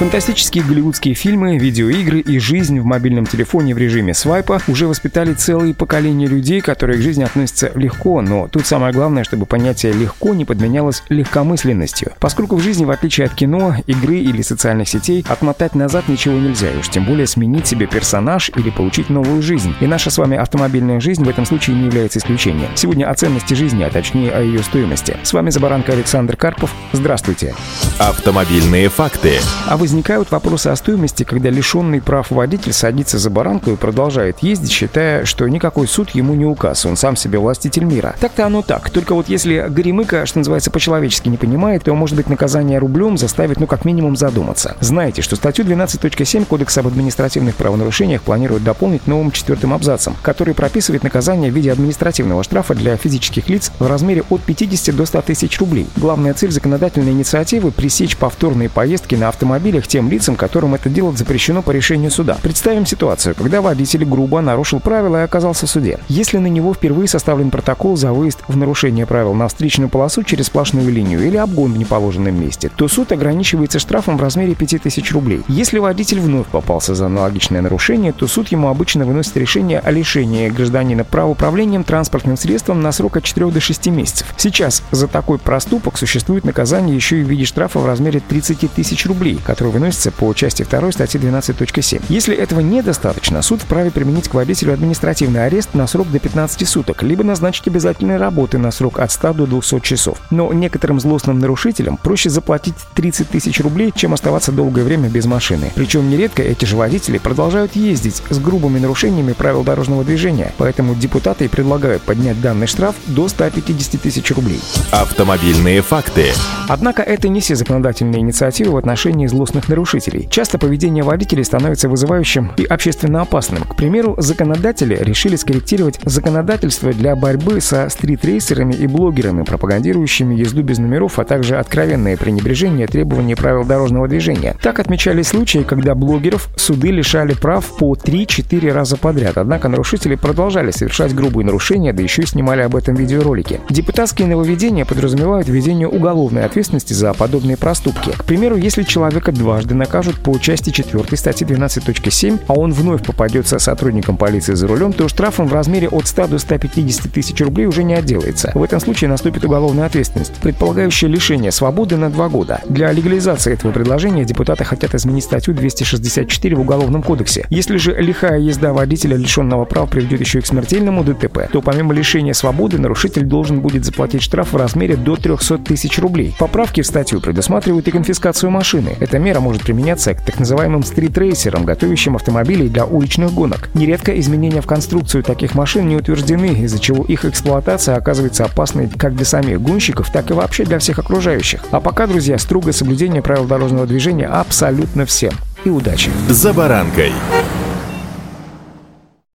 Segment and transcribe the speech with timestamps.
[0.00, 5.74] Фантастические голливудские фильмы, видеоигры и жизнь в мобильном телефоне в режиме свайпа уже воспитали целые
[5.74, 10.46] поколения людей, которые к жизни относятся легко, но тут самое главное, чтобы понятие «легко» не
[10.46, 12.12] подменялось легкомысленностью.
[12.18, 16.72] Поскольку в жизни, в отличие от кино, игры или социальных сетей, отмотать назад ничего нельзя,
[16.72, 19.74] и уж тем более сменить себе персонаж или получить новую жизнь.
[19.82, 22.70] И наша с вами автомобильная жизнь в этом случае не является исключением.
[22.74, 25.18] Сегодня о ценности жизни, а точнее о ее стоимости.
[25.22, 26.74] С вами Забаранка Александр Карпов.
[26.94, 27.54] Здравствуйте.
[27.98, 29.34] Автомобильные факты.
[29.66, 34.38] А вы возникают вопросы о стоимости, когда лишенный прав водитель садится за баранку и продолжает
[34.40, 38.14] ездить, считая, что никакой суд ему не указ, он сам себе властитель мира.
[38.20, 38.88] Так-то оно так.
[38.90, 43.58] Только вот если Горемыка, что называется, по-человечески не понимает, то, может быть, наказание рублем заставит,
[43.58, 44.76] ну, как минимум, задуматься.
[44.78, 51.02] Знаете, что статью 12.7 Кодекса об административных правонарушениях планируют дополнить новым четвертым абзацем, который прописывает
[51.02, 55.58] наказание в виде административного штрафа для физических лиц в размере от 50 до 100 тысяч
[55.58, 55.88] рублей.
[55.96, 61.18] Главная цель законодательной инициативы– пресечь повторные поездки на автомобиле их тем лицам, которым это делать
[61.18, 62.38] запрещено по решению суда.
[62.42, 65.98] Представим ситуацию, когда водитель грубо нарушил правила и оказался в суде.
[66.08, 70.46] Если на него впервые составлен протокол за выезд в нарушение правил на встречную полосу через
[70.46, 75.42] сплошную линию или обгон в неположенном месте, то суд ограничивается штрафом в размере 5000 рублей.
[75.48, 80.48] Если водитель вновь попался за аналогичное нарушение, то суд ему обычно выносит решение о лишении
[80.48, 84.34] гражданина права управлением транспортным средством на срок от 4 до 6 месяцев.
[84.36, 89.06] Сейчас за такой проступок существует наказание еще и в виде штрафа в размере 30 тысяч
[89.06, 92.02] рублей, который выносится по части 2 статьи 12.7.
[92.08, 97.02] Если этого недостаточно, суд вправе применить к водителю административный арест на срок до 15 суток,
[97.02, 100.18] либо назначить обязательные работы на срок от 100 до 200 часов.
[100.30, 105.72] Но некоторым злостным нарушителям проще заплатить 30 тысяч рублей, чем оставаться долгое время без машины.
[105.74, 111.48] Причем нередко эти же водители продолжают ездить с грубыми нарушениями правил дорожного движения, поэтому депутаты
[111.48, 114.60] предлагают поднять данный штраф до 150 тысяч рублей.
[114.90, 116.32] Автомобильные факты.
[116.68, 120.28] Однако это не все законодательные инициативы в отношении злостных крупных нарушителей.
[120.30, 123.62] Часто поведение водителей становится вызывающим и общественно опасным.
[123.62, 130.78] К примеру, законодатели решили скорректировать законодательство для борьбы со стритрейсерами и блогерами, пропагандирующими езду без
[130.78, 134.56] номеров, а также откровенное пренебрежение требований правил дорожного движения.
[134.62, 140.70] Так отмечали случаи, когда блогеров суды лишали прав по 3-4 раза подряд, однако нарушители продолжали
[140.70, 143.60] совершать грубые нарушения, да еще и снимали об этом видеоролики.
[143.68, 148.10] Депутатские нововведения подразумевают введение уголовной ответственности за подобные проступки.
[148.10, 153.58] К примеру, если человека дважды накажут по части 4 статьи 12.7, а он вновь попадется
[153.58, 157.82] сотрудником полиции за рулем, то штрафом в размере от 100 до 150 тысяч рублей уже
[157.82, 158.52] не отделается.
[158.54, 162.60] В этом случае наступит уголовная ответственность, предполагающая лишение свободы на два года.
[162.68, 167.46] Для легализации этого предложения депутаты хотят изменить статью 264 в Уголовном кодексе.
[167.48, 171.94] Если же лихая езда водителя, лишенного прав, приведет еще и к смертельному ДТП, то помимо
[171.94, 176.34] лишения свободы нарушитель должен будет заплатить штраф в размере до 300 тысяч рублей.
[176.38, 178.96] Поправки в статью предусматривают и конфискацию машины.
[179.00, 183.68] Это мера может применяться к так называемым стритрейсерам, готовящим автомобили для уличных гонок.
[183.74, 189.14] Нередко изменения в конструкцию таких машин не утверждены, из-за чего их эксплуатация оказывается опасной как
[189.14, 191.60] для самих гонщиков, так и вообще для всех окружающих.
[191.70, 195.32] А пока, друзья, строгое соблюдение правил дорожного движения абсолютно всем.
[195.64, 196.10] И удачи!
[196.28, 197.12] «За баранкой»